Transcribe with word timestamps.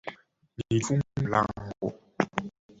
Nilifunga 0.55 1.05
mlango. 1.21 1.87